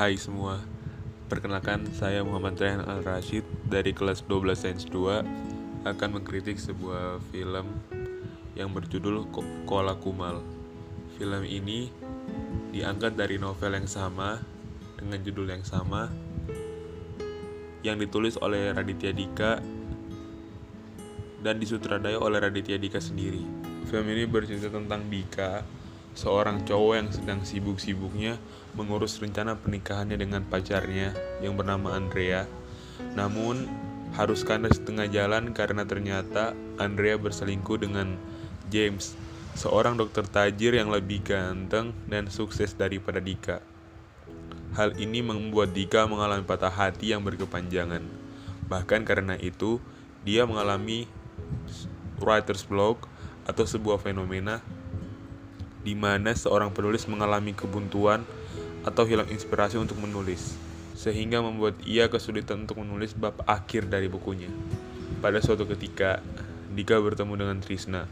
[0.00, 0.56] Hai semua,
[1.28, 7.68] perkenalkan saya Muhammad Rehan Al-Rashid dari kelas 12 Sains 2 akan mengkritik sebuah film
[8.56, 9.28] yang berjudul
[9.68, 10.40] Koala Kumal.
[11.20, 11.92] Film ini
[12.72, 14.40] diangkat dari novel yang sama
[14.96, 16.08] dengan judul yang sama
[17.84, 19.60] yang ditulis oleh Raditya Dika
[21.44, 23.44] dan disutradai oleh Raditya Dika sendiri.
[23.84, 25.60] Film ini bercerita tentang Dika
[26.14, 28.36] seorang cowok yang sedang sibuk-sibuknya
[28.74, 32.46] mengurus rencana pernikahannya dengan pacarnya yang bernama Andrea.
[33.14, 33.66] Namun,
[34.14, 38.18] harus kandas setengah jalan karena ternyata Andrea berselingkuh dengan
[38.70, 39.14] James,
[39.54, 43.62] seorang dokter tajir yang lebih ganteng dan sukses daripada Dika.
[44.78, 48.02] Hal ini membuat Dika mengalami patah hati yang berkepanjangan.
[48.70, 49.82] Bahkan karena itu,
[50.22, 51.10] dia mengalami
[52.22, 53.10] writer's block
[53.48, 54.62] atau sebuah fenomena
[55.80, 58.24] di mana seorang penulis mengalami kebuntuan
[58.84, 60.56] atau hilang inspirasi untuk menulis,
[60.96, 64.48] sehingga membuat ia kesulitan untuk menulis bab akhir dari bukunya.
[65.20, 66.24] Pada suatu ketika,
[66.72, 68.08] Dika bertemu dengan Trisna,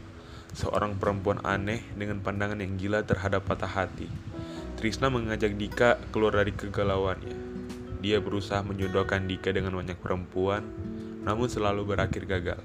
[0.53, 4.09] seorang perempuan aneh dengan pandangan yang gila terhadap patah hati.
[4.77, 7.35] Trisna mengajak Dika keluar dari kegalauannya.
[7.99, 10.63] Dia berusaha menjodohkan Dika dengan banyak perempuan,
[11.25, 12.61] namun selalu berakhir gagal.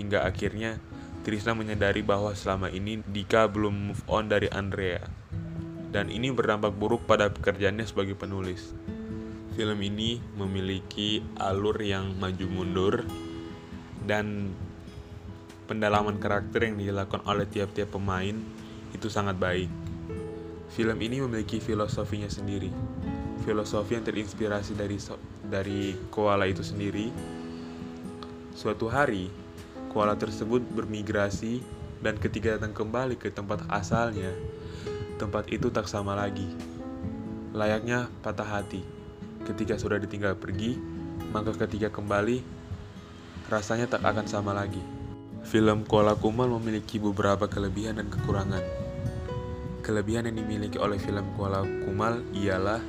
[0.00, 0.80] Hingga akhirnya
[1.26, 5.02] Trisna menyadari bahwa selama ini Dika belum move on dari Andrea.
[5.90, 8.70] Dan ini berdampak buruk pada pekerjaannya sebagai penulis.
[9.58, 13.02] Film ini memiliki alur yang maju mundur
[14.06, 14.54] dan
[15.66, 18.38] pendalaman karakter yang dilakukan oleh tiap-tiap pemain
[18.94, 19.66] itu sangat baik.
[20.78, 22.70] Film ini memiliki filosofinya sendiri.
[23.42, 24.94] Filosofi yang terinspirasi dari
[25.42, 27.10] dari koala itu sendiri.
[28.54, 29.45] Suatu hari,
[29.96, 31.64] koala tersebut bermigrasi
[32.04, 34.28] dan ketika datang kembali ke tempat asalnya,
[35.16, 36.44] tempat itu tak sama lagi.
[37.56, 38.84] Layaknya patah hati.
[39.48, 40.76] Ketika sudah ditinggal pergi,
[41.32, 42.44] maka ketika kembali,
[43.48, 44.84] rasanya tak akan sama lagi.
[45.48, 48.60] Film Koala Kumal memiliki beberapa kelebihan dan kekurangan.
[49.80, 52.84] Kelebihan yang dimiliki oleh film Koala Kumal ialah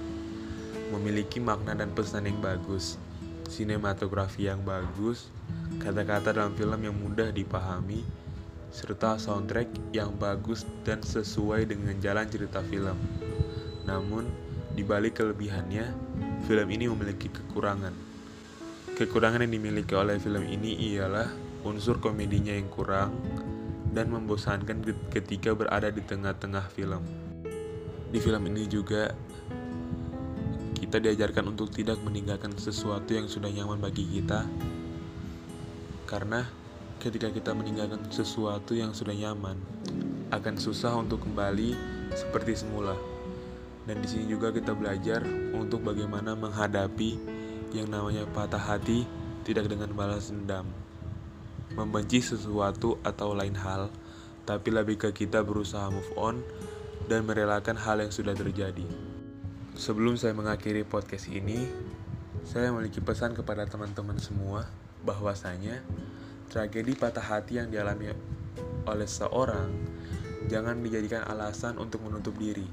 [0.92, 3.00] memiliki makna dan pesan yang bagus,
[3.48, 5.32] sinematografi yang bagus,
[5.80, 8.04] kata-kata dalam film yang mudah dipahami,
[8.70, 13.00] serta soundtrack yang bagus dan sesuai dengan jalan cerita film.
[13.88, 14.28] Namun,
[14.76, 15.96] di balik kelebihannya,
[16.46, 17.96] film ini memiliki kekurangan.
[18.94, 21.32] Kekurangan yang dimiliki oleh film ini ialah
[21.66, 23.16] unsur komedinya yang kurang
[23.96, 27.02] dan membosankan ketika berada di tengah-tengah film.
[28.14, 29.12] Di film ini juga
[30.88, 34.48] kita diajarkan untuk tidak meninggalkan sesuatu yang sudah nyaman bagi kita
[36.08, 36.48] karena
[37.04, 39.60] ketika kita meninggalkan sesuatu yang sudah nyaman,
[40.32, 41.76] akan susah untuk kembali
[42.16, 42.96] seperti semula.
[43.84, 45.24] Dan di sini juga kita belajar
[45.56, 47.20] untuk bagaimana menghadapi
[47.76, 49.04] yang namanya patah hati
[49.44, 50.68] tidak dengan balas dendam.
[51.76, 53.92] Membenci sesuatu atau lain hal,
[54.48, 56.40] tapi lebih ke kita berusaha move on
[57.12, 59.07] dan merelakan hal yang sudah terjadi.
[59.78, 61.70] Sebelum saya mengakhiri podcast ini,
[62.42, 64.66] saya memiliki pesan kepada teman-teman semua
[65.06, 65.86] bahwasanya
[66.50, 68.10] tragedi patah hati yang dialami
[68.90, 69.70] oleh seorang
[70.50, 72.66] jangan dijadikan alasan untuk menutup diri.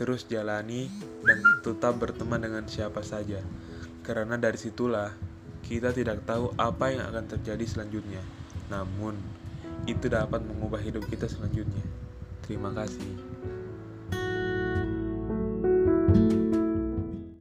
[0.00, 0.88] Terus jalani
[1.20, 3.44] dan tetap berteman dengan siapa saja,
[4.00, 5.12] karena dari situlah
[5.68, 8.24] kita tidak tahu apa yang akan terjadi selanjutnya.
[8.72, 9.20] Namun,
[9.84, 11.84] itu dapat mengubah hidup kita selanjutnya.
[12.48, 13.59] Terima kasih.